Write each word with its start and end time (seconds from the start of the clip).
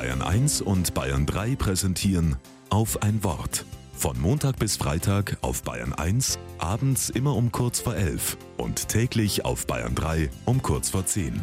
Bayern 0.00 0.22
1 0.22 0.62
und 0.62 0.94
Bayern 0.94 1.26
3 1.26 1.56
präsentieren 1.56 2.36
auf 2.70 3.02
ein 3.02 3.22
Wort. 3.22 3.66
Von 3.92 4.18
Montag 4.18 4.58
bis 4.58 4.78
Freitag 4.78 5.36
auf 5.42 5.62
Bayern 5.62 5.92
1, 5.92 6.38
abends 6.56 7.10
immer 7.10 7.36
um 7.36 7.52
kurz 7.52 7.80
vor 7.80 7.94
11 7.94 8.38
und 8.56 8.88
täglich 8.88 9.44
auf 9.44 9.66
Bayern 9.66 9.94
3 9.94 10.30
um 10.46 10.62
kurz 10.62 10.88
vor 10.88 11.04
10. 11.04 11.42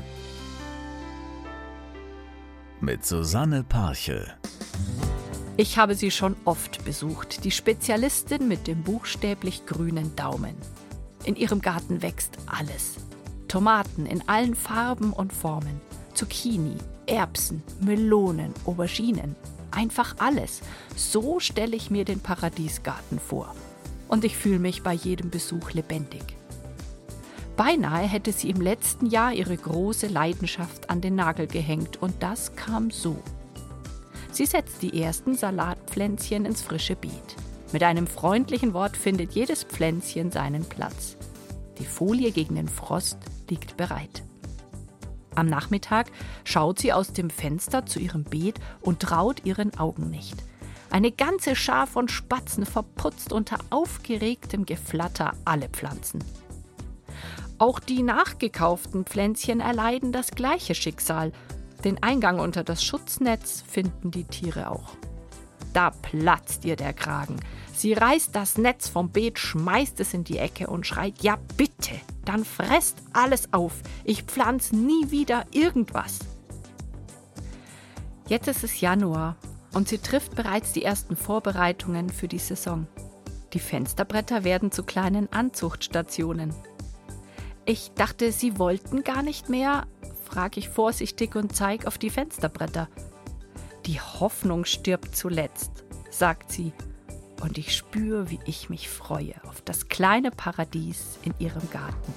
Mit 2.82 3.06
Susanne 3.06 3.64
Parche. 3.64 4.26
Ich 5.56 5.78
habe 5.78 5.94
sie 5.94 6.10
schon 6.10 6.36
oft 6.44 6.84
besucht, 6.84 7.44
die 7.44 7.52
Spezialistin 7.52 8.48
mit 8.48 8.66
dem 8.66 8.82
buchstäblich 8.82 9.68
grünen 9.68 10.16
Daumen. 10.16 10.56
In 11.26 11.36
ihrem 11.36 11.62
Garten 11.62 12.02
wächst 12.02 12.40
alles. 12.48 12.96
Tomaten 13.48 14.08
in 14.08 14.28
allen 14.28 14.56
Farben 14.56 15.14
und 15.14 15.32
Formen, 15.32 15.80
Zucchini, 16.18 16.76
Erbsen, 17.06 17.62
Melonen, 17.80 18.52
Auberginen, 18.66 19.36
einfach 19.70 20.16
alles. 20.18 20.62
So 20.96 21.40
stelle 21.40 21.76
ich 21.76 21.92
mir 21.92 22.06
den 22.06 22.22
Paradiesgarten 22.22 23.20
vor. 23.20 23.54
Und 24.08 24.26
ich 24.26 24.36
fühle 24.36 24.58
mich 24.58 24.82
bei 24.82 24.94
jedem 24.94 25.30
Besuch 25.30 25.74
lebendig. 25.74 26.24
Beinahe 27.56 28.08
hätte 28.08 28.32
sie 28.32 28.50
im 28.50 28.62
letzten 28.62 29.06
Jahr 29.06 29.32
ihre 29.32 29.56
große 29.56 30.08
Leidenschaft 30.08 30.90
an 30.90 31.02
den 31.02 31.14
Nagel 31.14 31.46
gehängt 31.46 32.02
und 32.02 32.16
das 32.24 32.56
kam 32.56 32.90
so. 32.90 33.22
Sie 34.32 34.48
setzt 34.48 34.82
die 34.82 35.00
ersten 35.00 35.36
Salatpflänzchen 35.36 36.46
ins 36.46 36.64
frische 36.64 36.96
Beet. 36.96 37.36
Mit 37.72 37.84
einem 37.84 38.08
freundlichen 38.08 38.74
Wort 38.74 38.98
findet 38.98 39.34
jedes 39.34 39.64
Pflänzchen 39.64 40.32
seinen 40.32 40.66
Platz. 40.66 41.16
Die 41.78 41.86
Folie 41.86 42.32
gegen 42.32 42.56
den 42.56 42.70
Frost 42.70 43.20
liegt 43.50 43.78
bereit. 43.78 44.24
Am 45.38 45.46
Nachmittag 45.46 46.08
schaut 46.46 46.80
sie 46.80 46.92
aus 46.92 47.14
dem 47.14 47.30
Fenster 47.30 47.86
zu 47.86 48.00
ihrem 48.00 48.24
Beet 48.24 48.60
und 48.82 49.02
traut 49.02 49.46
ihren 49.46 49.78
Augen 49.78 50.10
nicht. 50.10 50.36
Eine 50.90 51.12
ganze 51.12 51.56
Schar 51.56 51.86
von 51.86 52.08
Spatzen 52.08 52.66
verputzt 52.66 53.32
unter 53.32 53.60
aufgeregtem 53.70 54.66
Geflatter 54.66 55.34
alle 55.46 55.70
Pflanzen. 55.70 56.24
Auch 57.60 57.80
die 57.80 58.02
nachgekauften 58.02 59.06
Pflänzchen 59.06 59.60
erleiden 59.60 60.12
das 60.12 60.32
gleiche 60.32 60.74
Schicksal. 60.74 61.32
Den 61.84 62.02
Eingang 62.02 62.40
unter 62.40 62.64
das 62.64 62.84
Schutznetz 62.84 63.64
finden 63.68 64.10
die 64.10 64.24
Tiere 64.24 64.72
auch. 64.72 64.96
Da 65.74 65.92
platzt 65.92 66.66
ihr 66.66 66.76
der 66.76 66.94
Kragen. 66.94 67.36
Sie 67.76 67.94
reißt 67.94 68.36
das 68.36 68.58
Netz 68.58 68.90
vom 68.90 69.12
Beet, 69.12 69.38
schmeißt 69.38 70.00
es 70.00 70.16
in 70.16 70.24
die 70.24 70.40
Ecke 70.40 70.66
und 70.66 70.88
schreit: 70.88 71.22
Ja, 71.22 71.38
bitte, 71.58 71.94
dann 72.28 72.46
fresst 72.46 72.98
alles 73.14 73.54
auf. 73.54 73.74
Ich 74.04 74.24
pflanze 74.24 74.76
nie 74.76 75.12
wieder 75.12 75.46
irgendwas. 75.52 76.20
Jetzt 78.28 78.48
ist 78.48 78.64
es 78.64 78.82
Januar 78.82 79.38
und 79.74 79.88
sie 79.88 80.00
trifft 80.00 80.36
bereits 80.36 80.74
die 80.74 80.84
ersten 80.84 81.16
Vorbereitungen 81.16 82.10
für 82.10 82.28
die 82.28 82.40
Saison. 82.40 82.88
Die 83.54 83.60
Fensterbretter 83.60 84.44
werden 84.44 84.72
zu 84.72 84.84
kleinen 84.84 85.32
Anzuchtstationen. 85.32 86.54
Ich 87.66 87.92
dachte, 87.96 88.32
Sie 88.32 88.60
wollten 88.60 89.04
gar 89.04 89.22
nicht 89.22 89.50
mehr, 89.50 89.88
frage 90.24 90.60
ich 90.60 90.70
vorsichtig 90.70 91.36
und 91.36 91.56
zeige 91.56 91.88
auf 91.88 91.98
die 91.98 92.10
Fensterbretter. 92.10 92.90
Die 93.86 94.00
Hoffnung 94.02 94.66
stirbt 94.66 95.16
zuletzt, 95.16 95.84
sagt 96.10 96.52
sie, 96.52 96.74
und 97.42 97.58
ich 97.58 97.76
spüre, 97.76 98.30
wie 98.30 98.40
ich 98.46 98.70
mich 98.70 98.90
freue 98.90 99.34
auf 99.48 99.62
das 99.62 99.90
kleine 99.90 100.32
Paradies 100.32 101.20
in 101.24 101.34
ihrem 101.40 101.70
Garten. 101.72 102.14